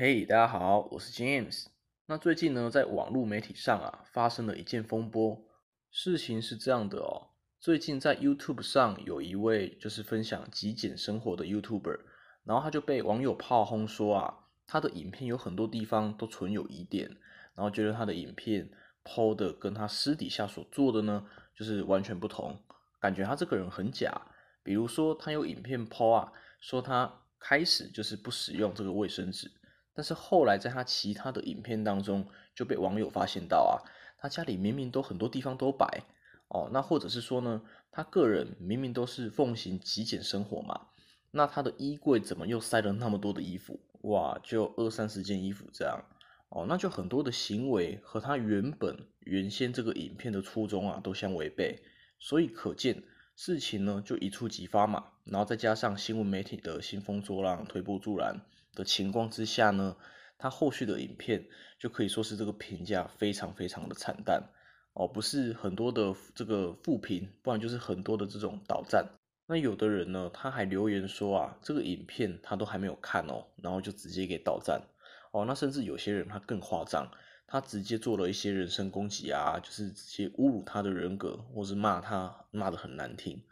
[0.00, 1.66] 嘿，大家好，我是 James。
[2.06, 5.44] 那最近呢，在网络媒体上啊，发生了一件风波。
[5.90, 11.98] 事情是这样的哦，最近在 YouTube 上有一位就是分享极简生活的 YouTuber，
[12.44, 14.38] 然后他就被网友炮轰说啊，
[14.68, 17.08] 他的影片有很多地方都存有疑点，
[17.56, 18.70] 然后觉得他的影片
[19.02, 21.26] 抛的跟他私底下所做的呢，
[21.56, 22.56] 就是完全不同，
[23.00, 24.12] 感觉他这个人很假。
[24.62, 29.50] 比如说，他有影片抛啊，说他开始就是不使用这个卫生纸。
[29.98, 33.82] 但是后来在他其他的影片当中就被网友发现到啊，
[34.16, 36.04] 他家里明明都很多地方都摆
[36.46, 40.86] 哦，那或者是说呢，他个人明明都是奉行极简生活嘛，
[41.32, 43.80] 那他的衣柜怎么又塞了那么多的衣服？
[44.02, 46.04] 哇，就二三十件衣服这样
[46.50, 51.82] 哦，那就很多的行为和他原本原先这个影片的初衷啊都相违背，
[52.20, 53.02] 所以可见
[53.34, 58.40] 事情呢就一触即发嘛，然后再加上新闻媒体的兴风作浪、推波助澜。
[58.78, 59.96] 的情况之下呢，
[60.38, 61.48] 他后续的影片
[61.80, 64.50] 就可以说是这个评价非常非常的惨淡
[64.94, 69.08] 哦，不是很多的这个负评，不然就是很多的这种导赞。
[69.48, 74.82] 那有的人呢，他还留言说啊，这个影片他都还没有看哦，然后就直接给导赞
[75.32, 75.44] 哦。
[75.44, 77.10] 那甚至有些人他更夸张，
[77.48, 83.42] 他直接做了一些人身攻击啊，就是直接侮辱他的人格，或是骂他骂的很难听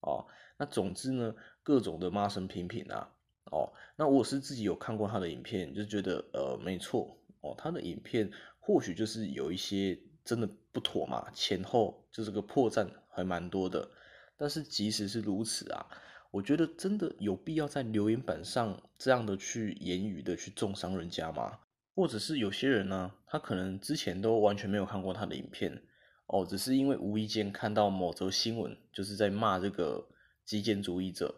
[0.00, 0.26] 哦。
[0.58, 3.13] 那总之呢，各种的骂声频频啊。
[3.50, 13.88] 哦，那我是自己有看过他的影片，就觉得呃没错哦，他的影片或许就是有一些真的不妥嘛，前后就这个破绽还蛮多的。
[14.36, 15.86] 但是即使是如此啊，
[16.32, 21.60] 我觉得真的有必要在留言板上这样的去言语的去重伤人家吗？
[21.94, 25.82] 或者是有些人呢，他可能之前都完全没有看过他的影片
[26.26, 30.08] 哦，只是因为无意间看到某则新闻，就是在骂这个
[30.44, 31.32] 极简主义者。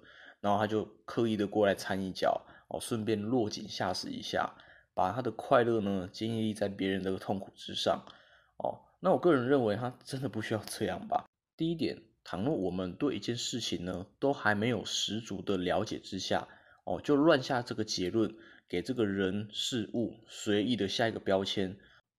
[0.46, 4.54] 然后他就刻意的过来掺一脚哦，顺便落井下石一下，
[4.94, 8.04] 把他的快乐呢建立在别人的痛苦之上
[8.58, 8.78] 哦。
[9.00, 11.28] 那我个人认为他真的不需要这样吧。
[11.56, 16.46] 第一点，倘若我们对一件事情呢都还没有十足的了解之下
[16.84, 18.32] 哦，就乱下这个结论，
[18.68, 21.76] 给这个人事物随意的下一个标签，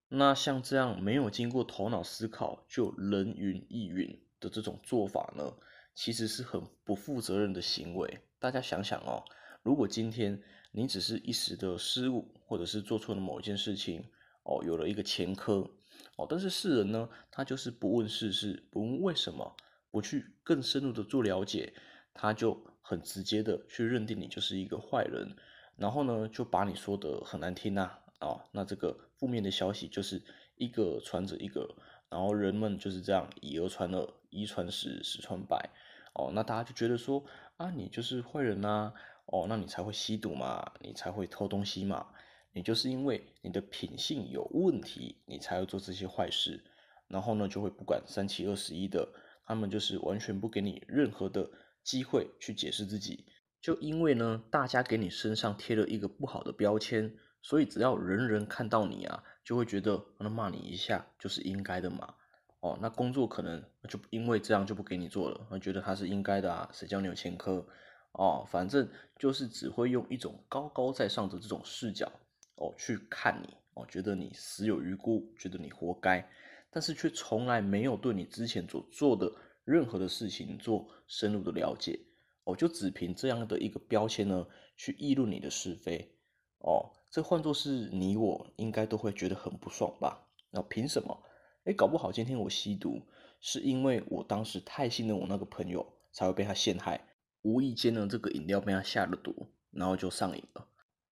[0.10, 5.54] 那像这样没有经过头脑思考就人云亦云的这种做法呢？
[5.98, 8.20] 其实是很不负责任的行为。
[8.38, 9.26] 大家想想哦，
[9.64, 10.40] 如果今天
[10.72, 14.08] 你只是一时的失误，或者是做错了某一件事情，
[14.44, 15.68] 哦，有了一个前科，
[16.16, 19.56] 哦，但是世人呢，他就是不问世事，不问为什么，
[19.90, 21.74] 不去更深入的做了解，
[22.14, 25.36] 他就很直接的去认定你就是一个坏人，
[25.78, 30.22] 然后呢，就把你说的很难听呐，哦，那这个负面的消息就是
[30.58, 31.68] 一个传着一个，
[32.08, 35.72] 然后人们就是这样以讹传讹，一传十，十传百。
[36.18, 37.24] 哦，那大家就觉得说
[37.58, 38.92] 啊，你就是坏人呐，
[39.28, 42.08] 哦，那你才会吸毒嘛，你才会偷东西嘛，
[42.54, 46.64] 你就是因为你的品性有问题，你才要做这些坏事，
[47.08, 49.08] 然后呢，就会不管三七二十一的，
[49.46, 51.52] 他们就是完全不给你任何的
[51.84, 53.26] 机会去解释自己，
[53.62, 62.16] 就因为呢，大家给你身上贴了一个不好的标签，所以只要人人看到你啊，就会觉得那骂你一下就是应该的嘛。
[62.60, 67.66] 哦，那工作可能就因为这样就不给你做了，那觉得他是应该的啊，谁叫你有前科？
[68.14, 72.12] 哦，反正就是只会用一种高高在上的这种视角
[72.56, 76.28] 哦去看你，哦觉得你死有余辜，觉得你活该，
[76.72, 79.32] 但是却从来没有对你之前所做的
[79.64, 82.00] 任何的事情做深入的了解，
[82.46, 86.12] 哦就只凭这样的一个标签呢去议论你的是非，
[86.58, 90.28] 哦这换作是你我应该都会觉得很不爽吧？
[90.50, 91.24] 那凭什么？
[91.68, 93.02] 哎，搞不好今天我吸毒，
[93.42, 97.10] 是因为我当时太信任我那个朋友，才会被他陷害。
[97.42, 100.66] 无意间呢，这个饮料被他下了毒，然后就上瘾了。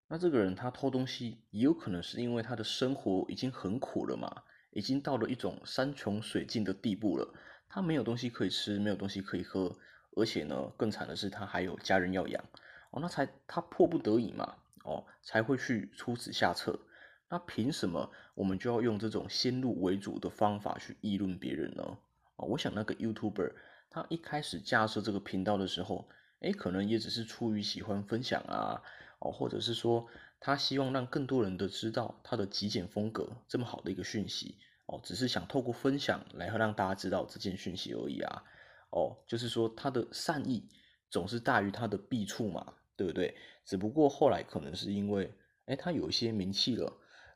[0.08, 7.34] 那这个人他偷东西，也有可能是因为他的生活已经很苦了嘛，已经到了一种山穷水尽的地步了。
[7.68, 9.78] 他没有东西可以吃，没有东西可以喝，
[10.16, 12.42] 而且呢，更惨的是他还有家人要养。
[12.92, 14.56] 哦，那才他迫不得已嘛，
[14.86, 16.80] 哦，才会去出此下策。
[17.28, 21.98] 那凭什么我们就要用这种先入为主的方法去议论别人呢？
[22.36, 23.54] 啊，我想那个 YouTuber
[23.90, 26.08] 他一开始架设这个频道的时候，
[26.42, 28.82] 哎，可能也只是出于喜欢分享啊，
[29.20, 30.08] 哦，或者是说
[30.40, 38.44] 他希望让更多人的知道他的极简风格这么好的一个讯息，哦，只是想透过分享来让大家知道这件讯息而已啊，
[38.92, 40.70] 哦，就是说他的善意
[41.10, 43.36] 总是大于他的弊处嘛，对不对？
[43.66, 45.34] 只不过后来可能是因为，
[45.66, 46.94] 哎，他有一些名气了。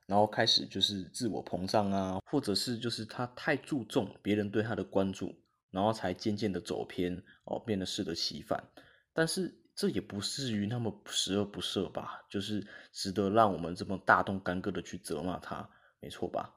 [0.09, 5.35] 然后开始就是自我膨胀啊，或者是就是他太注重别人对他的关注，
[5.69, 8.63] 然后才渐渐的走偏哦，变得适得其反。
[9.13, 12.25] 但是这也不至于那么十恶不赦吧？
[12.27, 15.69] 就是值得让我们这么大动干戈的去责骂他，
[15.99, 16.55] 没错吧？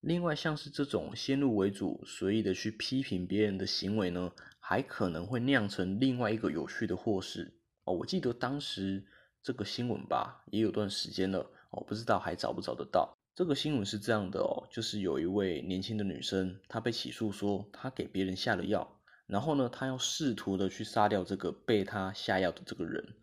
[0.00, 7.52] 另外，像是这种先入为主、随意的去批评别人的行为呢，还可能会酿成另外一个有趣的祸事
[7.84, 7.94] 哦。
[7.94, 9.04] 我记得当时
[9.42, 13.16] 这个新闻吧，也有段时间了哦，不知道还找不找得到。
[13.34, 23.14] 这个新闻是这样的哦，就是有一位年轻的女生，她被起诉说她给别人下了药，然后呢，她要试图的去杀掉这个被她下药的这个人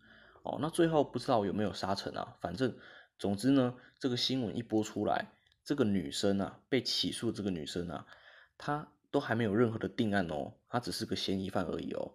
[0.42, 0.58] 哦。
[0.60, 2.36] 那最后不知道有没有杀成啊？
[2.40, 2.74] 反正
[3.18, 5.26] 总之呢，这个新闻一播出来。
[5.62, 8.06] 这个女生啊，被起诉这个女生啊，
[8.56, 12.14] 她都还没有任何的定案哦，她只是个嫌疑犯而已哦，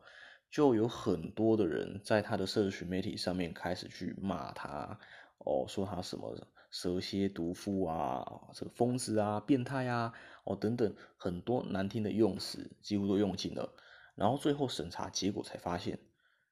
[0.49, 4.97] 就有很多的人在她的社群媒体上面开始去骂她
[5.45, 6.35] 哦，说他什么
[6.69, 10.13] 蛇蝎毒妇啊，这个疯子啊，变态啊，
[10.45, 13.73] 哦等等很多难听的用词，几乎都用尽了，
[14.15, 15.99] 然后最后审查结果才发现，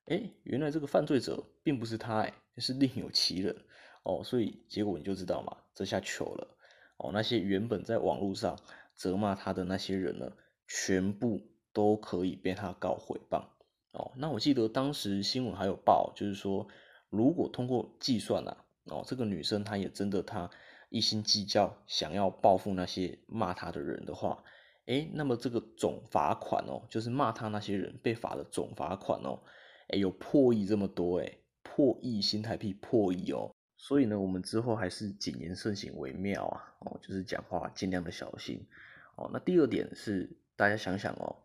[0.06, 3.56] 哎，原来这个犯罪者并不是他，哎，是另有其人
[4.03, 6.57] 哦，所以结果你就知道嘛，这下糗了。
[6.97, 8.59] 哦，那些原本在网络上
[8.94, 10.33] 责骂他的那些人呢，
[10.68, 11.39] 全部
[11.71, 13.45] 都可以被他告诽谤。
[13.94, 16.68] 哦，那我记得当时新闻还有报，就是说，
[17.09, 20.50] 如果通过计算啊，哦，这个女生她也真的她
[20.89, 24.44] 一心计较，想要报复那些骂她的人的话，
[24.86, 29.41] 诶，那么这个总罚款哦，就是骂她那些人被罚的总罚款哦，
[29.89, 33.51] 诶，有破亿这么多，诶，破亿新台币破亿哦。
[33.77, 38.68] 所以呢，我们之后还是谨言慎行为妙啊，哦，就是讲话尽量的小心，
[39.15, 39.30] 哦。
[39.31, 41.38] 那第二点是，大家想想哦，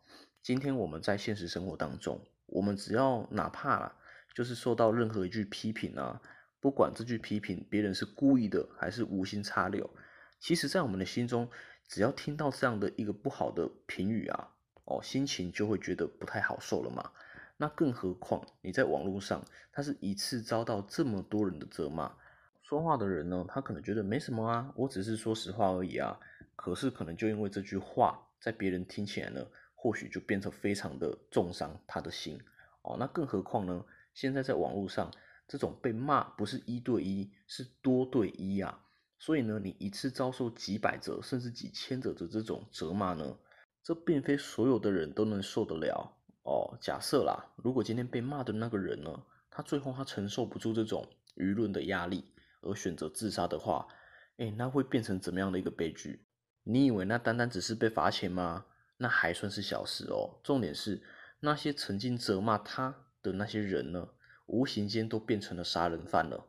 [0.43, 3.95] 今天我们在现实生活当中，我们只要哪怕
[4.35, 6.21] 就是受到任何一句批评啊，
[6.65, 9.91] 不管这句批评别人是故意的还是无心插柳，
[10.41, 11.47] 其实在我们的心中，
[11.87, 14.49] 只要听到这样的一个不好的评语啊，
[14.87, 17.11] 哦，心情就会觉得不太好受了嘛。
[17.59, 19.45] 那更何况你在网络上，
[19.75, 22.11] 他是一次遭到这么多人的责骂。
[22.63, 26.19] 说话的人呢，他可能觉得没什么啊，我只是说实话而已啊。
[26.57, 32.41] 可是可能就因为这句话，在别人听起来呢，或许就变成非常的重伤他的心
[32.81, 32.97] 哦。
[32.99, 33.85] 那更何况呢，
[34.15, 35.11] 现在在网络上，
[35.47, 38.85] 这种被骂不是一对一，是多对一啊。
[39.19, 43.39] 所以呢，你一次遭受几百折甚至几千折的这种责骂呢，
[43.83, 46.77] 这并非所有的人都能受得了哦。
[46.81, 52.31] 假设啦，如果今天被骂的那个人呢，他最后他承受不住这种舆论的压力。
[52.67, 53.87] 而选择自杀的话，
[54.39, 56.27] 哎，那会变成怎么样的一个悲剧？
[56.63, 58.65] 你以为那单单只是被罚钱吗？
[58.97, 60.41] 那还算是小事哦。
[60.43, 61.03] 重点是
[61.41, 64.09] 那些曾经责骂他的那些人呢，
[64.47, 66.47] 无形间都变成了杀人犯了。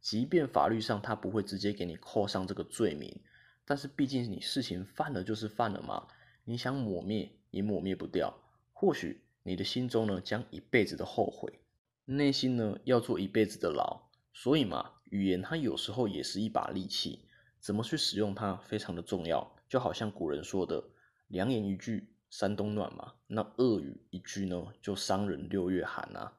[0.00, 3.20] 即便法律上他不会直接给你扣上这个罪名，
[3.64, 6.06] 但是毕竟你事情犯了就是犯了嘛，
[6.44, 8.32] 你想抹灭也抹灭不掉。
[8.72, 11.60] 或许你的心中呢将一辈子的后悔，
[12.04, 14.08] 内心呢要做一辈子的牢。
[14.32, 14.92] 所以嘛。
[15.10, 17.20] 语言它有时候也是一把利器，
[17.60, 19.54] 怎么去使用它非常的重要。
[19.68, 20.82] 就好像古人说的
[21.30, 26.32] “良言一句三冬暖”嘛，那恶语一句呢，就伤人六月寒啊。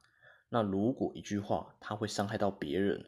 [0.50, 3.06] 那如果一句话它会伤害到别人，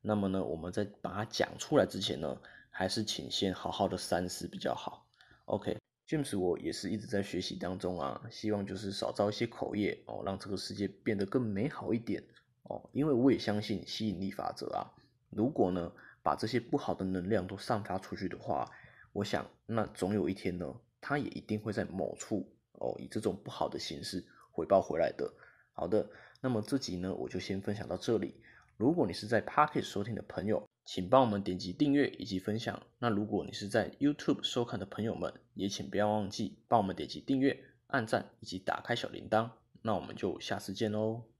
[0.00, 2.40] 那么呢，我们在把它讲出来之前呢，
[2.70, 5.06] 还是请先好好的三思比较好。
[5.46, 12.22] OK，James，我也是一直在学习当中啊，希望就是少造一些口业哦，让这个世界变得更美好一点
[12.64, 12.88] 哦。
[12.92, 14.92] 因为我也相信吸引力法则啊。
[15.30, 15.92] 如果呢，
[16.22, 18.70] 把这些不好的能量都散发出去的话，
[19.12, 25.32] 我想那总有一天呢，它也一定会在某处哦，以这种不好的形式回报回来的。
[25.72, 26.06] 好的，
[26.42, 28.34] 那么这集呢，我就先分享到这里。
[28.76, 32.82] 如果你是在 Pocket 收听的朋友，请帮我们点击订阅以及分享。
[32.98, 39.50] 那如果你是在 YouTube 收看的朋友们，也请不要忘记帮我们点击订阅、按赞以及打开小铃铛。
[39.82, 41.31] 那我们就下次见喽。